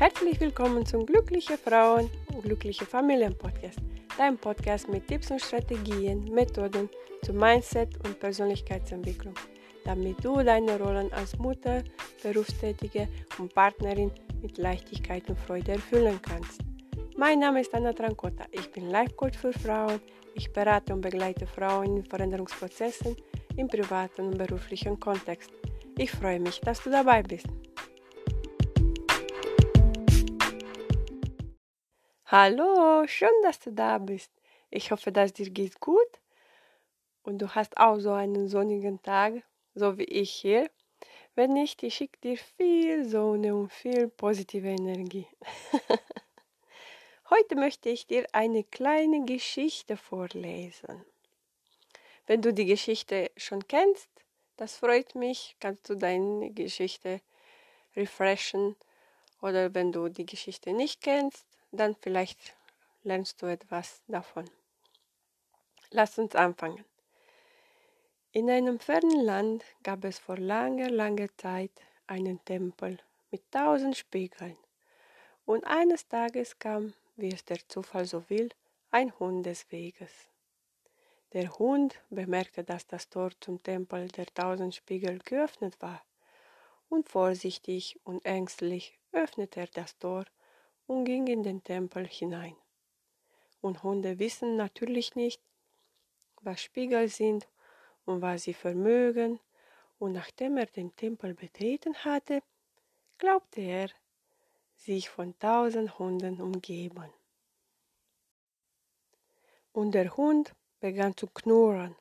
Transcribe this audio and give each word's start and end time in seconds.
Herzlich 0.00 0.40
willkommen 0.40 0.86
zum 0.86 1.04
Glückliche 1.04 1.58
Frauen 1.58 2.08
und 2.32 2.42
Glückliche 2.42 2.86
Familien 2.86 3.36
Podcast, 3.36 3.80
dein 4.16 4.38
Podcast 4.38 4.88
mit 4.88 5.06
Tipps 5.06 5.30
und 5.30 5.42
Strategien, 5.42 6.24
Methoden 6.32 6.88
zum 7.22 7.36
Mindset 7.36 8.02
und 8.06 8.18
Persönlichkeitsentwicklung, 8.18 9.34
damit 9.84 10.24
du 10.24 10.42
deine 10.42 10.78
Rollen 10.78 11.12
als 11.12 11.36
Mutter, 11.36 11.84
Berufstätige 12.22 13.08
und 13.36 13.54
Partnerin 13.54 14.10
mit 14.40 14.56
Leichtigkeit 14.56 15.28
und 15.28 15.38
Freude 15.38 15.72
erfüllen 15.72 16.18
kannst. 16.22 16.62
Mein 17.18 17.40
Name 17.40 17.60
ist 17.60 17.74
Anna 17.74 17.92
Trancota. 17.92 18.46
Ich 18.52 18.72
bin 18.72 18.88
Life 18.88 19.12
Coach 19.16 19.36
für 19.36 19.52
Frauen. 19.52 20.00
Ich 20.34 20.50
berate 20.50 20.94
und 20.94 21.02
begleite 21.02 21.46
Frauen 21.46 21.98
in 21.98 22.04
Veränderungsprozessen 22.06 23.16
im 23.54 23.68
privaten 23.68 24.28
und 24.28 24.38
beruflichen 24.38 24.98
Kontext. 24.98 25.50
Ich 25.98 26.10
freue 26.10 26.40
mich, 26.40 26.58
dass 26.62 26.82
du 26.82 26.88
dabei 26.88 27.22
bist. 27.22 27.48
Hallo, 32.32 33.08
schön, 33.08 33.42
dass 33.42 33.58
du 33.58 33.72
da 33.72 33.98
bist. 33.98 34.30
Ich 34.70 34.92
hoffe, 34.92 35.10
dass 35.10 35.32
dir 35.32 35.50
geht 35.50 35.80
gut 35.80 36.20
und 37.24 37.38
du 37.38 37.56
hast 37.56 37.76
auch 37.76 37.98
so 37.98 38.12
einen 38.12 38.46
sonnigen 38.46 39.02
Tag, 39.02 39.42
so 39.74 39.98
wie 39.98 40.04
ich 40.04 40.30
hier. 40.30 40.70
Wenn 41.34 41.52
nicht, 41.54 41.82
ich 41.82 41.96
schicke 41.96 42.20
dir 42.20 42.36
viel 42.36 43.04
Sonne 43.04 43.56
und 43.56 43.72
viel 43.72 44.06
positive 44.06 44.68
Energie. 44.68 45.26
Heute 47.30 47.56
möchte 47.56 47.88
ich 47.88 48.06
dir 48.06 48.28
eine 48.30 48.62
kleine 48.62 49.24
Geschichte 49.24 49.96
vorlesen. 49.96 51.04
Wenn 52.28 52.42
du 52.42 52.54
die 52.54 52.66
Geschichte 52.66 53.32
schon 53.36 53.66
kennst, 53.66 54.08
das 54.56 54.76
freut 54.76 55.16
mich, 55.16 55.56
kannst 55.58 55.90
du 55.90 55.96
deine 55.96 56.52
Geschichte 56.52 57.22
refreshen. 57.96 58.76
Oder 59.42 59.74
wenn 59.74 59.90
du 59.90 60.08
die 60.08 60.26
Geschichte 60.26 60.72
nicht 60.72 61.00
kennst, 61.00 61.49
dann 61.72 61.96
vielleicht 61.96 62.56
lernst 63.02 63.40
du 63.42 63.46
etwas 63.46 64.02
davon. 64.06 64.48
Lass 65.90 66.18
uns 66.18 66.34
anfangen. 66.34 66.84
In 68.32 68.48
einem 68.48 68.78
fernen 68.78 69.24
Land 69.24 69.64
gab 69.82 70.04
es 70.04 70.18
vor 70.18 70.36
langer, 70.36 70.88
langer 70.88 71.28
Zeit 71.36 71.72
einen 72.06 72.44
Tempel 72.44 72.98
mit 73.30 73.50
tausend 73.50 73.96
Spiegeln. 73.96 74.56
Und 75.46 75.64
eines 75.64 76.06
Tages 76.06 76.58
kam, 76.58 76.94
wie 77.16 77.32
es 77.32 77.44
der 77.44 77.58
Zufall 77.68 78.04
so 78.04 78.28
will, 78.30 78.50
ein 78.92 79.18
Hund 79.18 79.46
des 79.46 79.70
Weges. 79.72 80.28
Der 81.32 81.58
Hund 81.58 82.00
bemerkte, 82.10 82.64
dass 82.64 82.86
das 82.86 83.08
Tor 83.08 83.30
zum 83.40 83.62
Tempel 83.62 84.08
der 84.08 84.26
tausend 84.26 84.74
Spiegel 84.74 85.18
geöffnet 85.20 85.80
war, 85.80 86.02
und 86.88 87.08
vorsichtig 87.08 87.98
und 88.04 88.24
ängstlich 88.24 88.98
öffnete 89.12 89.60
er 89.60 89.68
das 89.68 89.96
Tor 89.98 90.24
und 90.90 91.04
ging 91.04 91.28
in 91.28 91.44
den 91.44 91.62
Tempel 91.62 92.04
hinein. 92.04 92.56
Und 93.60 93.84
Hunde 93.84 94.18
wissen 94.18 94.56
natürlich 94.56 95.14
nicht, 95.14 95.40
was 96.40 96.60
Spiegel 96.60 97.06
sind 97.06 97.46
und 98.06 98.22
was 98.22 98.42
sie 98.42 98.54
vermögen, 98.54 99.38
und 100.00 100.14
nachdem 100.14 100.56
er 100.56 100.66
den 100.66 100.96
Tempel 100.96 101.34
betreten 101.34 101.94
hatte, 102.04 102.42
glaubte 103.18 103.60
er, 103.60 103.90
sich 104.74 105.08
von 105.08 105.38
tausend 105.38 105.96
Hunden 106.00 106.40
umgeben. 106.40 107.12
Und 109.72 109.92
der 109.92 110.16
Hund 110.16 110.56
begann 110.80 111.16
zu 111.16 111.28
knurren, 111.28 111.94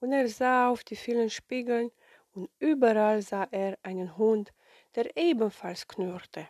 und 0.00 0.12
er 0.12 0.28
sah 0.28 0.70
auf 0.70 0.82
die 0.82 0.96
vielen 0.96 1.28
Spiegeln, 1.28 1.90
und 2.32 2.48
überall 2.58 3.20
sah 3.20 3.46
er 3.50 3.76
einen 3.82 4.16
Hund, 4.16 4.50
der 4.94 5.14
ebenfalls 5.14 5.86
knurrte 5.86 6.48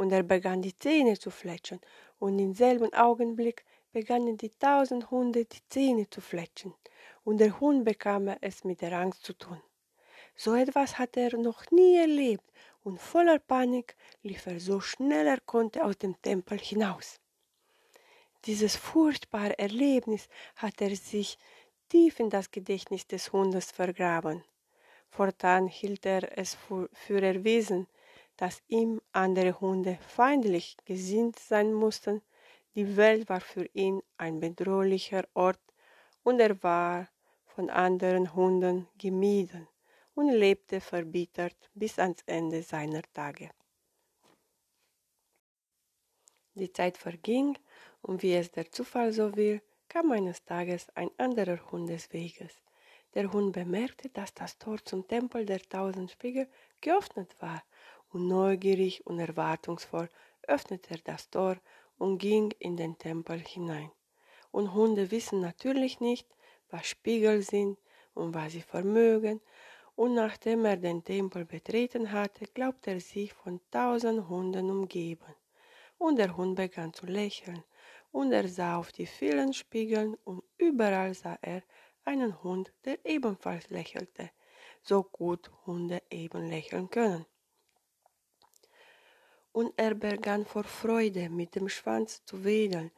und 0.00 0.12
er 0.12 0.22
begann 0.22 0.62
die 0.62 0.74
Zähne 0.74 1.18
zu 1.18 1.30
fletschen, 1.30 1.78
und 2.18 2.38
im 2.38 2.54
selben 2.54 2.90
Augenblick 2.94 3.66
begannen 3.92 4.38
die 4.38 4.48
tausend 4.48 5.10
Hunde 5.10 5.44
die 5.44 5.68
Zähne 5.68 6.08
zu 6.08 6.22
fletschen, 6.22 6.72
und 7.22 7.36
der 7.36 7.60
Hund 7.60 7.84
bekam 7.84 8.28
es 8.40 8.64
mit 8.64 8.80
der 8.80 8.98
Angst 8.98 9.22
zu 9.24 9.34
tun. 9.34 9.60
So 10.34 10.54
etwas 10.54 10.98
hatte 10.98 11.20
er 11.20 11.36
noch 11.36 11.70
nie 11.70 11.96
erlebt, 11.98 12.50
und 12.82 12.98
voller 12.98 13.38
Panik 13.38 13.94
lief 14.22 14.46
er 14.46 14.58
so 14.58 14.80
schnell 14.80 15.26
er 15.26 15.40
konnte 15.40 15.84
aus 15.84 15.98
dem 15.98 16.14
Tempel 16.22 16.58
hinaus. 16.58 17.20
Dieses 18.46 18.76
furchtbare 18.76 19.58
Erlebnis 19.58 20.30
hatte 20.56 20.84
er 20.84 20.96
sich 20.96 21.36
tief 21.90 22.20
in 22.20 22.30
das 22.30 22.50
Gedächtnis 22.50 23.06
des 23.06 23.34
Hundes 23.34 23.70
vergraben. 23.70 24.42
Fortan 25.10 25.66
hielt 25.66 26.06
er 26.06 26.38
es 26.38 26.56
für 26.94 27.20
erwiesen, 27.20 27.86
dass 28.40 28.62
ihm 28.68 29.02
andere 29.12 29.60
Hunde 29.60 29.98
feindlich 30.00 30.78
gesinnt 30.86 31.38
sein 31.38 31.74
mussten. 31.74 32.22
Die 32.74 32.96
Welt 32.96 33.28
war 33.28 33.42
für 33.42 33.66
ihn 33.74 34.02
ein 34.16 34.40
bedrohlicher 34.40 35.28
Ort 35.34 35.60
und 36.22 36.40
er 36.40 36.62
war 36.62 37.10
von 37.44 37.68
anderen 37.68 38.34
Hunden 38.34 38.88
gemieden 38.96 39.68
und 40.14 40.30
lebte 40.30 40.80
verbittert 40.80 41.70
bis 41.74 41.98
ans 41.98 42.22
Ende 42.24 42.62
seiner 42.62 43.02
Tage. 43.12 43.50
Die 46.54 46.72
Zeit 46.72 46.96
verging 46.96 47.58
und 48.00 48.22
wie 48.22 48.32
es 48.32 48.50
der 48.50 48.72
Zufall 48.72 49.12
so 49.12 49.36
will, 49.36 49.60
kam 49.86 50.12
eines 50.12 50.42
Tages 50.46 50.88
ein 50.94 51.10
anderer 51.18 51.60
Hund 51.70 51.90
des 51.90 52.10
Weges. 52.14 52.54
Der 53.12 53.30
Hund 53.30 53.52
bemerkte, 53.52 54.08
dass 54.08 54.32
das 54.32 54.56
Tor 54.56 54.82
zum 54.82 55.06
Tempel 55.06 55.44
der 55.44 55.60
tausend 55.60 56.10
Spiegel 56.10 56.48
geöffnet 56.80 57.36
war 57.40 57.62
und 58.12 58.26
neugierig 58.26 59.06
und 59.06 59.18
erwartungsvoll 59.18 60.08
öffnete 60.46 60.94
er 60.94 61.00
das 61.04 61.30
Tor 61.30 61.56
und 61.98 62.18
ging 62.18 62.52
in 62.58 62.76
den 62.76 62.98
Tempel 62.98 63.38
hinein. 63.38 63.90
Und 64.50 64.74
Hunde 64.74 65.10
wissen 65.10 65.40
natürlich 65.40 66.00
nicht, 66.00 66.26
was 66.70 66.86
Spiegel 66.86 67.42
sind 67.42 67.78
und 68.14 68.34
was 68.34 68.52
sie 68.52 68.62
vermögen, 68.62 69.40
und 69.94 70.14
nachdem 70.14 70.64
er 70.64 70.78
den 70.78 71.04
Tempel 71.04 71.44
betreten 71.44 72.10
hatte, 72.10 72.46
glaubte 72.46 72.92
er 72.92 73.00
sich 73.00 73.34
von 73.34 73.60
tausend 73.70 74.28
Hunden 74.28 74.70
umgeben. 74.70 75.34
Und 75.98 76.18
der 76.18 76.36
Hund 76.36 76.56
begann 76.56 76.94
zu 76.94 77.06
lächeln, 77.06 77.62
und 78.10 78.32
er 78.32 78.48
sah 78.48 78.78
auf 78.78 78.92
die 78.92 79.06
vielen 79.06 79.52
Spiegeln, 79.52 80.16
und 80.24 80.42
überall 80.56 81.12
sah 81.12 81.38
er 81.42 81.62
einen 82.04 82.42
Hund, 82.42 82.72
der 82.84 83.04
ebenfalls 83.04 83.68
lächelte, 83.68 84.30
so 84.82 85.02
gut 85.02 85.50
Hunde 85.66 86.02
eben 86.10 86.48
lächeln 86.48 86.88
können 86.88 87.26
und 89.52 89.72
er 89.76 89.94
begann 89.94 90.44
vor 90.44 90.64
Freude 90.64 91.28
mit 91.28 91.54
dem 91.54 91.68
Schwanz 91.68 92.24
zu 92.24 92.44
wedeln, 92.44 92.90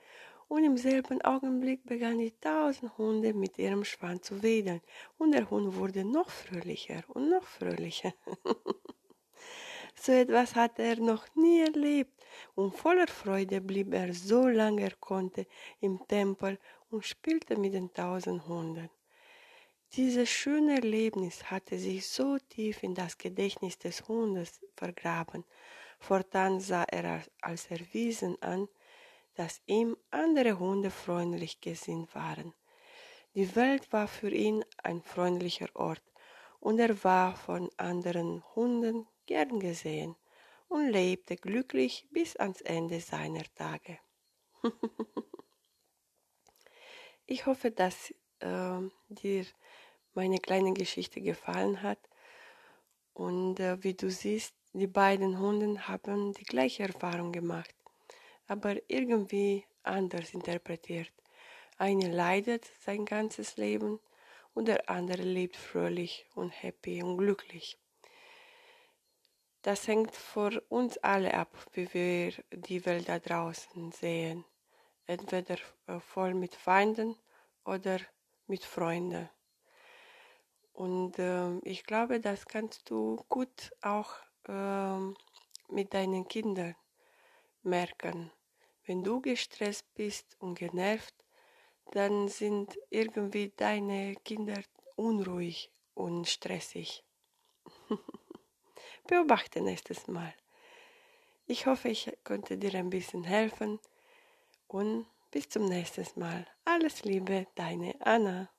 und 0.48 0.64
im 0.64 0.76
selben 0.76 1.22
Augenblick 1.22 1.82
begannen 1.86 2.18
die 2.18 2.38
tausend 2.38 2.98
Hunde 2.98 3.32
mit 3.32 3.58
ihrem 3.58 3.84
Schwanz 3.84 4.26
zu 4.26 4.42
wedeln, 4.42 4.82
und 5.16 5.32
der 5.32 5.48
Hund 5.48 5.76
wurde 5.76 6.04
noch 6.04 6.28
fröhlicher 6.28 7.02
und 7.08 7.30
noch 7.30 7.44
fröhlicher. 7.44 8.12
so 9.94 10.12
etwas 10.12 10.54
hatte 10.54 10.82
er 10.82 11.00
noch 11.00 11.26
nie 11.34 11.60
erlebt, 11.60 12.22
und 12.54 12.76
voller 12.76 13.06
Freude 13.06 13.60
blieb 13.60 13.94
er 13.94 14.12
so 14.12 14.46
lange 14.46 14.82
er 14.82 14.96
konnte 14.96 15.46
im 15.80 16.06
Tempel 16.06 16.58
und 16.90 17.06
spielte 17.06 17.56
mit 17.56 17.72
den 17.72 17.92
tausend 17.92 18.46
Hunden. 18.46 18.90
Dieses 19.94 20.30
schöne 20.30 20.76
Erlebnis 20.76 21.50
hatte 21.50 21.78
sich 21.78 22.06
so 22.06 22.38
tief 22.48 22.82
in 22.82 22.94
das 22.94 23.18
Gedächtnis 23.18 23.78
des 23.78 24.06
Hundes 24.08 24.60
vergraben, 24.74 25.44
Fortan 26.02 26.60
sah 26.60 26.82
er 26.82 27.22
als 27.40 27.70
erwiesen 27.70 28.36
an, 28.42 28.68
dass 29.34 29.62
ihm 29.66 29.96
andere 30.10 30.58
Hunde 30.58 30.90
freundlich 30.90 31.60
gesinnt 31.60 32.12
waren. 32.16 32.54
Die 33.34 33.54
Welt 33.54 33.92
war 33.92 34.08
für 34.08 34.30
ihn 34.30 34.64
ein 34.82 35.00
freundlicher 35.00 35.68
Ort, 35.74 36.02
und 36.58 36.80
er 36.80 37.02
war 37.04 37.36
von 37.36 37.70
anderen 37.76 38.42
Hunden 38.54 39.06
gern 39.26 39.60
gesehen 39.60 40.16
und 40.68 40.90
lebte 40.90 41.36
glücklich 41.36 42.06
bis 42.10 42.36
ans 42.36 42.60
Ende 42.62 42.98
seiner 43.00 43.44
Tage. 43.54 43.98
ich 47.26 47.46
hoffe, 47.46 47.70
dass 47.70 48.12
äh, 48.40 48.80
dir 49.08 49.46
meine 50.14 50.38
kleine 50.38 50.72
Geschichte 50.72 51.20
gefallen 51.20 51.82
hat 51.82 52.00
und 53.14 53.60
äh, 53.60 53.82
wie 53.82 53.94
du 53.94 54.10
siehst, 54.10 54.54
die 54.72 54.86
beiden 54.86 55.38
Hunde 55.38 55.86
haben 55.86 56.32
die 56.32 56.44
gleiche 56.44 56.84
Erfahrung 56.84 57.32
gemacht, 57.32 57.74
aber 58.46 58.76
irgendwie 58.88 59.66
anders 59.82 60.32
interpretiert. 60.32 61.12
Eine 61.76 62.10
leidet 62.10 62.64
sein 62.80 63.04
ganzes 63.04 63.56
Leben 63.56 64.00
und 64.54 64.68
der 64.68 64.88
andere 64.88 65.22
lebt 65.22 65.56
fröhlich 65.56 66.26
und 66.34 66.50
happy 66.50 67.02
und 67.02 67.18
glücklich. 67.18 67.78
Das 69.62 69.86
hängt 69.86 70.14
von 70.16 70.58
uns 70.68 70.98
alle 70.98 71.34
ab, 71.34 71.54
wie 71.72 71.92
wir 71.94 72.32
die 72.52 72.84
Welt 72.84 73.08
da 73.08 73.18
draußen 73.18 73.92
sehen. 73.92 74.44
Entweder 75.06 75.56
äh, 75.86 76.00
voll 76.00 76.34
mit 76.34 76.54
Feinden 76.54 77.16
oder 77.64 77.98
mit 78.46 78.64
Freunden. 78.64 79.28
Und 80.72 81.18
äh, 81.18 81.58
ich 81.58 81.84
glaube, 81.84 82.20
das 82.20 82.46
kannst 82.46 82.90
du 82.90 83.24
gut 83.28 83.72
auch 83.82 84.14
ähm, 84.48 85.16
mit 85.68 85.94
deinen 85.94 86.26
Kindern 86.28 86.74
merken. 87.62 88.30
Wenn 88.84 89.02
du 89.02 89.20
gestresst 89.20 89.86
bist 89.94 90.36
und 90.40 90.58
genervt, 90.58 91.14
dann 91.92 92.28
sind 92.28 92.78
irgendwie 92.90 93.52
deine 93.56 94.14
Kinder 94.24 94.60
unruhig 94.96 95.70
und 95.94 96.28
stressig. 96.28 97.04
Beobachte 99.06 99.60
nächstes 99.60 100.08
Mal. 100.08 100.34
Ich 101.46 101.66
hoffe, 101.66 101.88
ich 101.88 102.10
konnte 102.24 102.56
dir 102.56 102.74
ein 102.74 102.90
bisschen 102.90 103.24
helfen 103.24 103.78
und 104.68 105.06
bis 105.30 105.48
zum 105.48 105.66
nächsten 105.66 106.18
Mal. 106.18 106.46
Alles 106.64 107.04
Liebe, 107.04 107.46
deine 107.54 107.94
Anna. 108.00 108.51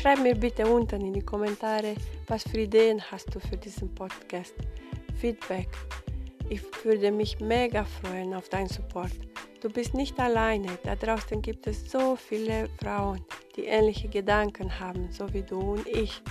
Schreib 0.00 0.20
mir 0.20 0.36
bitte 0.36 0.64
unten 0.64 1.00
in 1.00 1.12
die 1.12 1.24
Kommentare, 1.24 1.96
was 2.28 2.44
für 2.44 2.60
Ideen 2.60 3.02
hast 3.10 3.34
du 3.34 3.40
für 3.40 3.56
diesen 3.56 3.92
Podcast. 3.96 4.54
Feedback. 5.20 5.66
Ich 6.48 6.62
würde 6.84 7.10
mich 7.10 7.40
mega 7.40 7.84
freuen 7.84 8.32
auf 8.32 8.48
deinen 8.48 8.68
Support. 8.68 9.10
Du 9.60 9.68
bist 9.68 9.94
nicht 9.94 10.16
alleine. 10.20 10.68
Da 10.84 10.94
draußen 10.94 11.42
gibt 11.42 11.66
es 11.66 11.90
so 11.90 12.14
viele 12.14 12.68
Frauen, 12.80 13.24
die 13.56 13.64
ähnliche 13.64 14.08
Gedanken 14.08 14.78
haben, 14.78 15.10
so 15.10 15.32
wie 15.34 15.42
du 15.42 15.58
und 15.58 15.88
ich. 15.88 16.22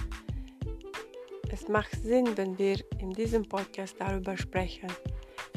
Es 1.52 1.68
macht 1.68 1.92
Sinn, 2.02 2.38
wenn 2.38 2.58
wir 2.58 2.78
in 3.02 3.12
diesem 3.12 3.44
Podcast 3.44 3.98
darüber 4.00 4.38
sprechen. 4.38 4.88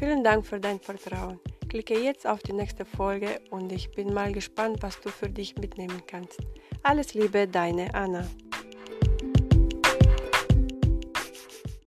Vielen 0.00 0.24
Dank 0.24 0.44
für 0.44 0.58
dein 0.58 0.80
Vertrauen. 0.80 1.38
Klicke 1.68 1.96
jetzt 1.96 2.26
auf 2.26 2.40
die 2.40 2.54
nächste 2.54 2.84
Folge 2.84 3.40
und 3.50 3.70
ich 3.70 3.88
bin 3.92 4.12
mal 4.12 4.32
gespannt, 4.32 4.78
was 4.80 5.00
du 5.00 5.10
für 5.10 5.28
dich 5.28 5.54
mitnehmen 5.58 6.02
kannst. 6.08 6.40
Alles 6.82 7.12
Liebe, 7.14 7.46
deine 7.46 7.94
Anna. 7.94 8.26